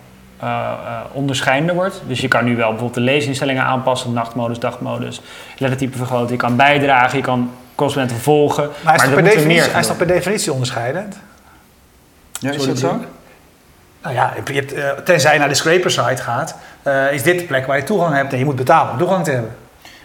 [0.43, 2.01] uh, uh, onderscheidender wordt.
[2.07, 5.21] Dus je kan nu wel bijvoorbeeld de leesinstellingen aanpassen, nachtmodus, dagmodus,
[5.57, 6.31] lettertype vergroten.
[6.31, 8.69] Je kan bijdragen, je kan correspondenten volgen.
[8.83, 11.17] Maar, hij, is per definitie, hij is toch per definitie onderscheidend?
[12.39, 12.99] Ja, is dat zo?
[14.03, 16.55] Nou ja, je hebt, uh, tenzij je naar de scraper site gaat,
[17.11, 19.31] is dit de plek waar je toegang hebt en je moet betalen om toegang te
[19.31, 19.51] hebben.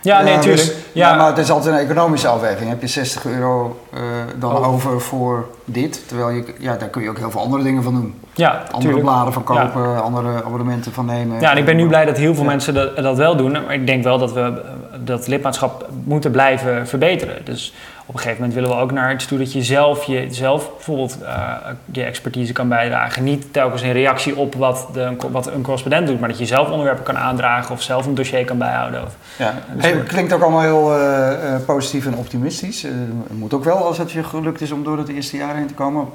[0.06, 0.62] Ja, nee, natuurlijk.
[0.62, 1.14] Dus, ja.
[1.14, 2.68] maar het is altijd een economische afweging.
[2.68, 4.00] Heb je 60 euro uh,
[4.36, 4.68] dan oh.
[4.68, 6.08] over voor dit?
[6.08, 8.20] Terwijl je, ja, daar kun je ook heel veel andere dingen van doen.
[8.34, 9.04] Ja, andere tuurlijk.
[9.04, 9.98] bladen van kopen, ja.
[9.98, 11.40] andere abonnementen van nemen.
[11.40, 13.52] Ja, en ik ben nu blij dat heel veel mensen dat, dat wel doen.
[13.52, 14.62] Maar ik denk wel dat we
[15.04, 17.44] dat lidmaatschap moeten blijven verbeteren.
[17.44, 17.74] Dus
[18.06, 20.70] op een gegeven moment willen we ook naar iets toe dat je zelf, je, zelf
[20.74, 21.54] bijvoorbeeld uh,
[21.92, 23.24] je expertise kan bijdragen.
[23.24, 26.70] Niet telkens in reactie op wat, de, wat een correspondent doet, maar dat je zelf
[26.70, 29.02] onderwerpen kan aandragen of zelf een dossier kan bijhouden.
[29.02, 32.84] Of, ja, dus hey, klinkt ook allemaal heel uh, positief en optimistisch.
[32.84, 32.92] Uh,
[33.30, 35.74] moet ook wel als het je gelukt is om door het eerste jaar heen te
[35.74, 36.08] komen.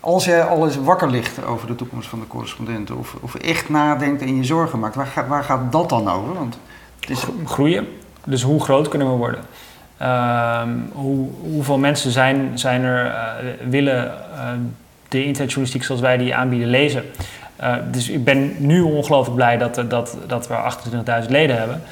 [0.00, 3.68] Als jij al eens wakker ligt over de toekomst van de correspondenten of, of echt
[3.68, 6.34] nadenkt en je zorgen maakt, waar, gaat, waar gaat dat dan over?
[6.34, 6.58] Want
[7.00, 7.24] het is...
[7.44, 7.86] Groeien.
[8.28, 9.40] Dus hoe groot kunnen we worden?
[10.92, 13.22] Hoe, hoeveel mensen zijn, zijn er, uh,
[13.68, 14.40] willen uh,
[15.08, 17.04] de internetjournalistiek zoals wij die aanbieden lezen?
[17.60, 20.54] Uh, dus ik ben nu ongelooflijk blij dat, dat, dat we
[21.24, 21.82] 28.000 leden hebben.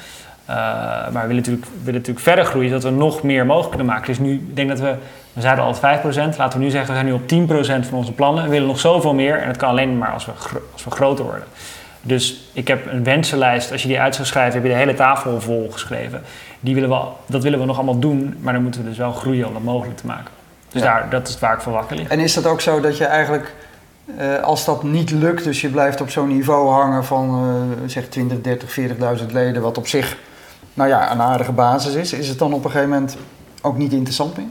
[0.45, 4.07] maar we willen, natuurlijk, willen natuurlijk verder groeien, zodat we nog meer mogelijk kunnen maken.
[4.07, 4.95] Dus nu, ik denk dat we,
[5.33, 5.79] we zeiden al 5%,
[6.37, 8.43] laten we nu zeggen, we zijn nu op 10% van onze plannen.
[8.43, 10.31] We willen nog zoveel meer en dat kan alleen maar als we,
[10.73, 11.43] als we groter worden.
[12.07, 14.93] Dus ik heb een wensenlijst, als je die uit zou schrijven, heb je de hele
[14.93, 16.21] tafel vol geschreven.
[16.59, 19.11] Die willen we, dat willen we nog allemaal doen, maar dan moeten we dus wel
[19.11, 20.31] groeien om dat mogelijk te maken.
[20.71, 22.07] Dus daar, dat is waar ik voor wakker lig.
[22.07, 23.53] En is dat ook zo dat je eigenlijk,
[24.17, 27.43] eh, als dat niet lukt, dus je blijft op zo'n niveau hangen van
[27.83, 28.79] uh, zeg 20, 30,
[29.19, 30.17] 40.000 leden, wat op zich
[30.73, 33.17] nou ja, een aardige basis is, is het dan op een gegeven moment
[33.61, 34.45] ook niet interessant meer?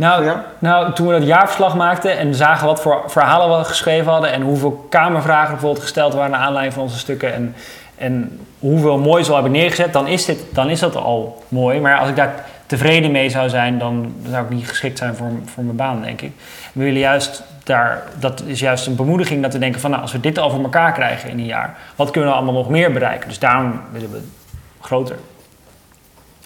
[0.00, 4.32] Nou, nou, toen we dat jaarverslag maakten en zagen wat voor verhalen we geschreven hadden
[4.32, 7.54] en hoeveel kamervragen bijvoorbeeld gesteld waren naar aanleiding van onze stukken en,
[7.96, 11.80] en hoeveel moois we hebben neergezet, dan is, dit, dan is dat al mooi.
[11.80, 15.30] Maar als ik daar tevreden mee zou zijn, dan zou ik niet geschikt zijn voor,
[15.44, 16.32] voor mijn baan, denk ik.
[16.72, 20.12] We willen juist daar, dat is juist een bemoediging dat we denken van nou, als
[20.12, 22.92] we dit al voor elkaar krijgen in een jaar, wat kunnen we allemaal nog meer
[22.92, 23.28] bereiken?
[23.28, 24.20] Dus daarom willen we
[24.80, 25.16] groter.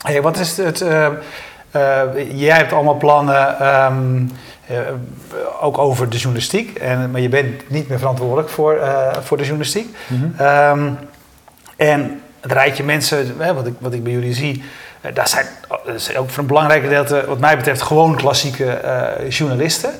[0.03, 0.81] Hey, wat is het?
[0.81, 1.07] Uh,
[2.35, 4.27] jij hebt allemaal plannen, ehm,
[5.61, 8.79] ook over de journalistiek, en, maar je bent niet meer verantwoordelijk voor,
[9.21, 9.97] voor de journalistiek.
[10.07, 10.43] Mhm.
[10.43, 10.91] Ehm,
[11.77, 14.63] en het rijtje mensen, wat, ik, wat ik bij jullie zie,
[15.13, 15.47] daar zijn,
[15.87, 18.81] uh, ook voor een belangrijk gedeelte, wat mij betreft, gewoon klassieke
[19.21, 19.91] uh, journalisten.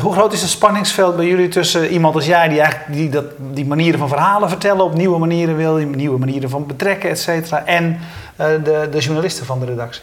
[0.00, 3.24] Hoe groot is het spanningsveld bij jullie tussen iemand als jij, die eigenlijk die, dat,
[3.38, 7.64] die manieren van verhalen vertellen op nieuwe manieren wil, nieuwe manieren van betrekken, et cetera,
[7.64, 8.00] en
[8.36, 10.02] de, de journalisten van de redactie?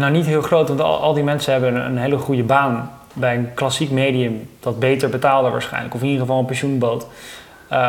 [0.00, 2.90] Nou, niet heel groot, want al, al die mensen hebben een, een hele goede baan
[3.12, 7.06] bij een klassiek medium dat beter betaalde waarschijnlijk, of in ieder geval een pensioenboot,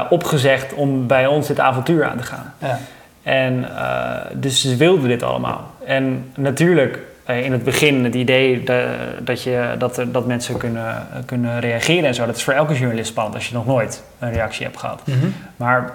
[0.10, 2.54] opgezegd om bij ons dit avontuur aan te gaan.
[2.58, 2.80] Ja.
[3.24, 5.72] En uh, dus ze wilden dit allemaal.
[5.86, 8.86] En natuurlijk, uh, in het begin, het idee dat,
[9.22, 13.10] dat, je, dat, dat mensen kunnen, kunnen reageren en zo, dat is voor elke journalist
[13.10, 15.02] spannend als je nog nooit een reactie hebt gehad.
[15.06, 15.34] Mm -hmm.
[15.56, 15.94] Maar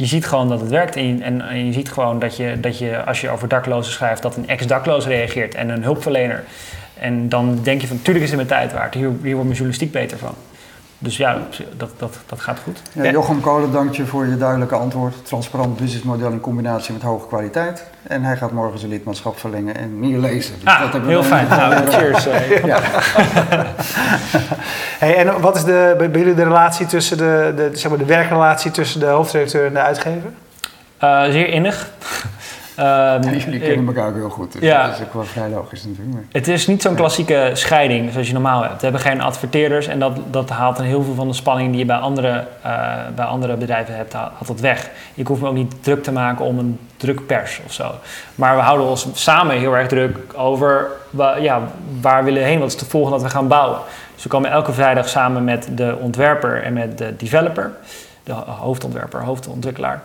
[0.00, 2.60] je ziet gewoon dat het werkt en je, en, en je ziet gewoon dat je,
[2.60, 6.44] dat je, als je over daklozen schrijft, dat een ex-dakloos reageert en een hulpverlener.
[6.98, 9.48] En dan denk je van, natuurlijk is het mijn tijd waard, hier, hier wordt mijn
[9.48, 10.34] journalistiek beter van.
[11.02, 11.38] Dus ja,
[11.76, 12.82] dat, dat, dat gaat goed.
[12.92, 15.26] Ja, Jochem Kolen, dank je voor je duidelijke antwoord.
[15.26, 17.84] Transparant businessmodel in combinatie met hoge kwaliteit.
[18.02, 20.54] En hij gaat morgen zijn lidmaatschap verlengen en meer lezen.
[20.54, 21.48] Dus ah, dat heel fijn.
[21.48, 22.24] Nou, cheers.
[22.64, 22.80] ja.
[25.04, 28.04] hey, en wat is de, bij jullie de relatie tussen de, de, zeg maar de
[28.04, 30.30] werkrelatie tussen de hoofdredacteur en de uitgever?
[31.04, 31.90] Uh, zeer innig.
[32.80, 35.84] Um, jullie kennen elkaar ook heel goed, dus ja, dat is ook wel vrij logisch
[35.84, 36.14] natuurlijk.
[36.14, 36.22] Maar.
[36.32, 38.74] Het is niet zo'n klassieke scheiding zoals je normaal hebt.
[38.74, 41.78] We hebben geen adverteerders en dat, dat haalt een heel veel van de spanning die
[41.78, 44.90] je bij andere, uh, bij andere bedrijven hebt, haalt dat weg.
[45.14, 47.94] Ik hoef me ook niet druk te maken om een drukpers of zo.
[48.34, 50.90] Maar we houden ons samen heel erg druk over
[51.40, 51.60] ja,
[52.00, 53.78] waar willen we heen, wat is de volgende dat we gaan bouwen.
[54.14, 57.70] Dus we komen elke vrijdag samen met de ontwerper en met de developer,
[58.22, 60.02] de hoofdontwerper, hoofdontwikkelaar.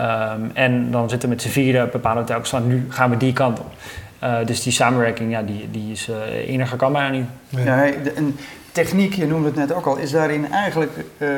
[0.00, 3.16] Um, en dan zitten we met z'n vieren, bepalen we telkens van nu gaan we
[3.16, 3.72] die kant op.
[4.24, 7.26] Uh, dus die samenwerking, ja, die, die is uh, eniger kan bijna niet.
[7.64, 7.84] Ja,
[8.14, 8.36] en
[8.82, 11.28] techniek, je noemde het net ook al, is daarin eigenlijk uh,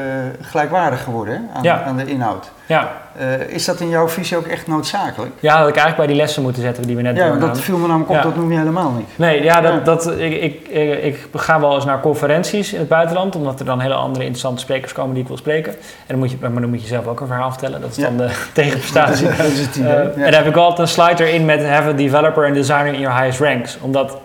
[0.41, 1.49] gelijkwaardig geworden?
[1.55, 1.83] Aan, ja.
[1.83, 2.51] aan, de inhoud.
[2.67, 2.93] Ja.
[3.21, 5.33] Uh, is dat in jouw visie ook echt noodzakelijk?
[5.41, 7.79] Ja, dat ik eigenlijk bij die lessen moeten zetten die we net ja, dat viel
[7.79, 8.23] me namelijk op, ja.
[8.23, 9.09] dat noem je helemaal niet.
[9.17, 10.69] Nee, ja, dat, dat, ik, ik,
[11.03, 14.61] ik, ga wel eens naar conferenties in het buitenland, omdat er dan hele andere interessante
[14.61, 15.73] sprekers komen die ik wil spreken.
[15.73, 17.97] En dan moet je, maar dan moet je zelf ook een verhaal vertellen, dat is
[17.97, 19.27] dan de tegenprestatie.
[19.37, 19.93] dat is het idee.
[19.93, 22.93] Uh, en daar heb ik altijd een slide erin met have a developer and designer
[22.93, 23.79] in your highest ranks.
[23.81, 24.19] Omdat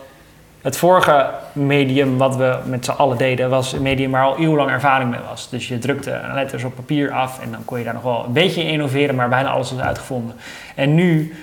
[0.65, 4.69] het vorige medium wat we met z'n allen deden, was een medium waar al eeuwenlang
[4.69, 5.49] ervaring mee was.
[5.49, 8.34] Dus je drukte letters op papier af en dan kon je daar nog wel een
[8.34, 10.36] beetje in innoveren, maar bijna alles was uitgevonden.
[10.75, 11.36] En nu,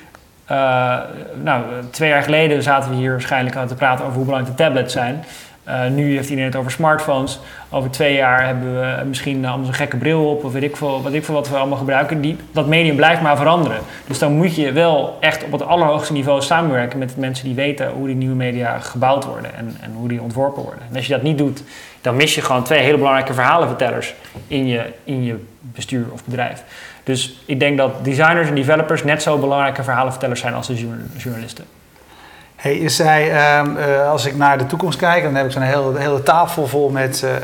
[0.51, 0.99] uh,
[1.43, 4.63] nou, twee jaar geleden zaten we hier waarschijnlijk aan te praten over hoe belangrijk de
[4.65, 5.25] tablets zijn.
[5.69, 7.41] Uh, nu heeft iedereen het over smartphones.
[7.71, 11.03] Over twee jaar hebben we misschien allemaal zo'n gekke bril op of weet ik veel,
[11.03, 12.21] wat ik veel wat we allemaal gebruiken.
[12.21, 13.79] Die, dat medium blijft maar veranderen.
[14.07, 17.91] Dus dan moet je wel echt op het allerhoogste niveau samenwerken met mensen die weten
[17.91, 20.83] hoe die nieuwe media gebouwd worden en, en hoe die ontworpen worden.
[20.91, 21.63] En als je dat niet doet,
[22.01, 24.15] dan mis je gewoon twee hele belangrijke verhalenvertellers
[24.47, 26.63] in je, in je bestuur of bedrijf.
[27.05, 31.65] Dus ik denk dat designers en developers net zo belangrijke verhalenvertellers zijn als de journalisten.
[32.63, 35.63] Hey, je zei, ehm, uh, als ik naar de toekomst kijk, dan heb ik zo'n
[35.63, 37.37] hele, hele tafel vol met, uh, uh,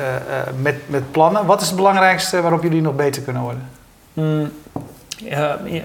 [0.63, 1.47] met, met plannen.
[1.47, 3.69] Wat is het belangrijkste waarop jullie nog beter kunnen worden?
[4.13, 4.53] Mm,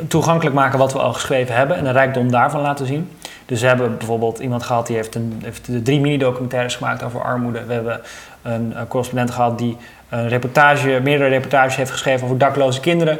[0.07, 3.11] toegankelijk maken wat we al geschreven hebben en de rijkdom daarvan laten zien.
[3.45, 7.65] Dus we hebben bijvoorbeeld iemand gehad die heeft, een, heeft drie mini-documentaires gemaakt over armoede.
[7.65, 8.01] We hebben
[8.41, 9.77] een, correspondent gehad die
[10.09, 13.19] een reportage, meerdere reportages heeft geschreven over dakloze kinderen.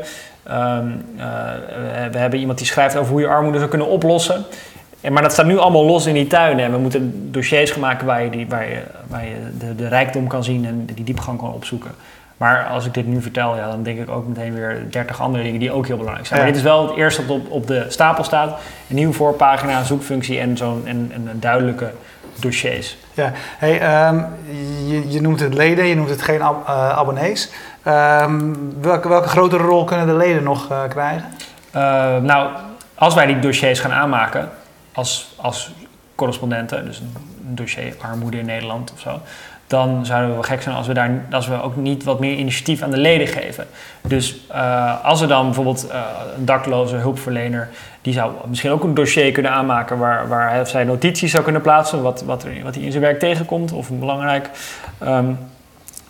[0.51, 1.05] Um,
[2.11, 4.45] we hebben iemand die schrijft over hoe je armoede zou kunnen oplossen.
[5.03, 6.65] Ja, maar dat staat nu allemaal los in die tuinen.
[6.65, 9.87] En we moeten dossiers gaan maken waar je, die, waar je, waar je de, de
[9.87, 11.91] rijkdom kan zien en die diepgang kan opzoeken.
[12.37, 15.43] Maar als ik dit nu vertel, ja, dan denk ik ook meteen weer 30 andere
[15.43, 16.39] dingen die ook heel belangrijk zijn.
[16.39, 18.59] Maar dit is wel het eerste wat op, op de stapel staat.
[18.89, 21.91] Een nieuwe voorpagina, zoekfunctie en, zo'n en, en duidelijke
[22.39, 22.97] dossiers.
[23.13, 24.25] Ja, hey, um,
[24.87, 27.49] je, je, noemt het leden, je noemt het geen ab uh, abonnees.
[27.87, 31.25] Um, welke, welke grotere rol kunnen de leden nog uh, krijgen?
[31.75, 31.81] Uh,
[32.17, 32.49] nou,
[32.95, 34.49] als wij die dossiers gaan aanmaken,
[34.93, 35.71] als, als
[36.15, 39.19] correspondenten, dus een dossier armoede in Nederland of zo,
[39.67, 42.35] dan zouden we wel gek zijn als we, daar, als we ook niet wat meer
[42.35, 43.67] initiatief aan de leden geven.
[44.01, 46.01] Dus uh, als er dan bijvoorbeeld uh,
[46.37, 47.69] een dakloze hulpverlener,
[48.01, 51.43] die zou misschien ook een dossier kunnen aanmaken waar, waar hij of zij notities zou
[51.43, 54.49] kunnen plaatsen, wat, wat, er, wat hij in zijn werk tegenkomt of belangrijk.
[55.03, 55.37] Um,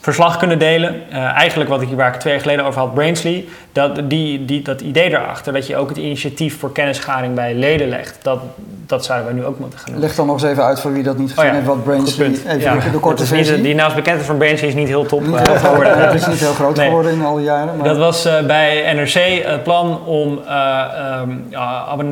[0.04, 1.02] verslag kunnen delen.
[1.10, 4.46] Uh, eigenlijk wat ik hier waar ik twee jaar geleden over had, Brainsly, dat, die,
[4.46, 8.40] die, dat idee daarachter, dat je ook het initiatief voor kennisgaring bij leden legt, dat,
[8.86, 10.02] dat zouden we nu ook moeten gaan doen.
[10.02, 11.84] Leg dan nog eens even uit voor wie dat niet gezien oh ja, heeft, wat
[11.84, 12.80] Brainsly, even ja.
[12.92, 13.62] de, korte versie.
[13.62, 15.98] die naast bekend is van Brainsly is niet heel top niet heel geworden.
[16.06, 17.78] Het is niet heel groot geworden in alle jaren.
[17.78, 17.88] Maar...
[17.88, 21.48] Dat was uh, bij NRC het plan om um,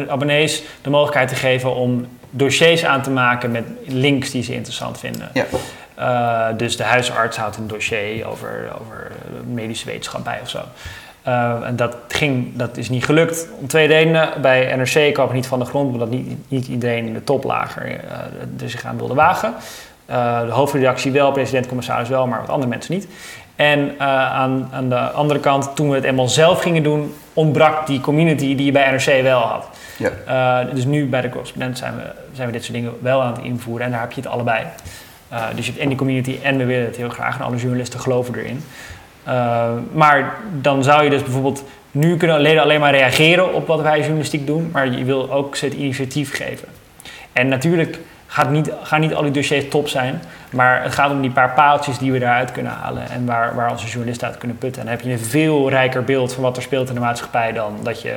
[0.10, 5.00] abonnees de mogelijkheid te geven om dossiers aan te maken met links die ze interessant
[5.00, 5.30] vinden.
[5.34, 5.46] Ja.
[6.02, 9.12] Uh, dus de huisarts houdt een dossier over, over
[9.46, 10.60] medische wetenschap bij of zo.
[11.28, 14.30] Uh, en dat, ging, dat is niet gelukt om twee redenen.
[14.42, 17.86] Bij NRC kwam het niet van de grond, omdat niet, niet iedereen in de toplager
[17.86, 17.92] uh,
[18.62, 19.54] er zich aan wilde wagen.
[20.46, 23.08] de hoofdredactie wel, president-commissaris wel, maar wat andere mensen niet.
[23.56, 28.02] En aan, aan de andere kant, toen we het eenmaal zelf gingen doen, ontbrak die
[28.02, 29.68] community die je bij NRC wel had.
[29.98, 30.64] Ja.
[30.64, 33.44] dus nu bij de correspondent zijn we, zijn we dit soort dingen wel aan het
[33.44, 34.66] invoeren en daar heb je het allebei.
[35.32, 37.58] Uh, dus je hebt en die community en we willen het heel graag en alle
[37.58, 38.64] journalisten geloven erin.
[39.28, 43.82] Uh, maar dan zou je dus bijvoorbeeld nu kunnen leden alleen maar reageren op wat
[43.82, 46.68] wij journalistiek doen, maar je wil ook ze het initiatief geven.
[47.34, 51.22] En natuurlijk gaat niet, gaan niet al die dossiers top zijn, maar het gaat om
[51.22, 54.58] die paar paaltjes die we daaruit kunnen halen en waar, waar onze journalisten uit kunnen
[54.58, 54.82] putten.
[54.82, 57.52] En dan heb je een veel rijker beeld van wat er speelt in de maatschappij
[57.52, 58.16] dan dat je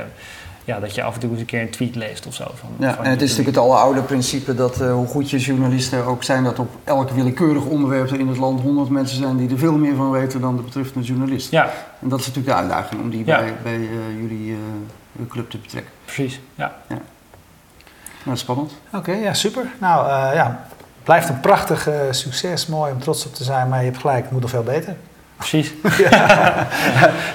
[0.65, 2.45] ja, dat je af en toe eens een keer een tweet leest of zo.
[2.55, 6.05] Van, ja, en het is natuurlijk het oude principe dat uh, hoe goed je journalisten
[6.05, 9.59] ook zijn, dat op elk willekeurig onderwerp in het land honderd mensen zijn die er
[9.59, 11.51] veel meer van weten dan de betreffende journalist.
[11.51, 11.71] Ja.
[12.01, 15.59] En dat is natuurlijk de uitdaging om die bij, bij uh, jullie uh, club te
[15.59, 15.93] betrekken.
[16.05, 16.77] Precies, ja.
[16.89, 16.99] ja.
[18.23, 18.73] Nou, spannend.
[18.93, 19.67] Oké, ja, super.
[19.79, 20.67] Nou, ja,
[21.03, 24.31] blijft een prachtig succes, mooi om trots op te zijn, maar je hebt gelijk, het
[24.31, 24.97] moet nog veel beter.
[25.37, 25.73] Precies.
[26.11, 26.69] Ja.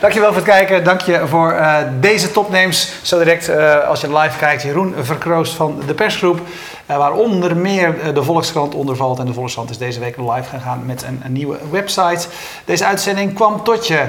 [0.01, 0.83] Dankjewel voor het kijken.
[0.83, 2.93] Dank je voor uh, deze topnames.
[3.01, 6.39] Zo direct, uh, als je live kijkt, Jeroen Verkroost van de persgroep.
[6.39, 9.19] Uh, waar onder meer de Volkskrant onder valt.
[9.19, 12.27] En de Volkskrant is deze week live gegaan met een, een nieuwe website.
[12.65, 14.05] Deze uitzending kwam tot je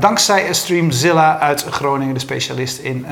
[0.00, 2.14] dankzij Streamzilla uit Groningen.
[2.14, 3.06] De specialist in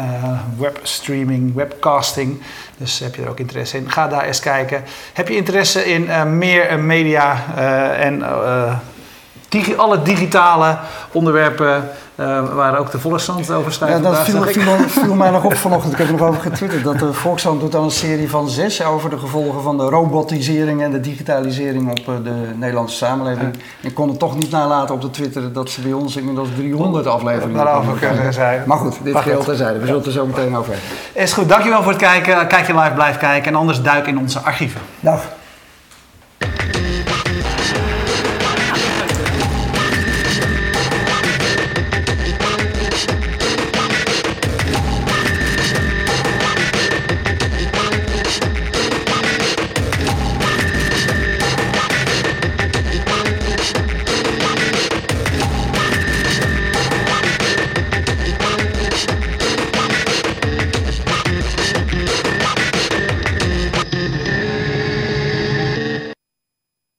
[0.59, 2.43] webstreaming, webcasting.
[2.77, 4.85] Dus heb je er ook interesse in, ga daar eens kijken.
[5.13, 7.45] Heb je interesse in meer media
[7.97, 8.23] en
[9.55, 10.77] digi alle digitale
[11.13, 13.97] onderwerpen uh, waar ook de Volkskrant over schrijft.
[13.97, 15.93] Ja, dat viel, viel, viel, mij nog op vanochtend.
[15.93, 16.85] Ik heb er nog over getwitterd.
[16.85, 20.83] Dat de Volkskrant doet dan een serie van zes over de gevolgen van de robotisering
[20.83, 23.55] en de digitalisering op eh, de Nederlandse samenleving.
[23.81, 27.07] Ik kon het toch niet nalaten op de Twitter dat ze bij ons inmiddels 300
[27.07, 28.63] afleveringen Daarover kunnen zijn.
[28.67, 29.79] Maar goed, dit geheel terzijde.
[29.79, 31.23] We zullen het er zo meteen over hebben.
[31.23, 32.47] Is goed, dankjewel voor het kijken.
[32.47, 33.53] Kijk je live, blijf kijken.
[33.53, 34.81] En anders duik in onze archieven.
[35.01, 35.21] Dag.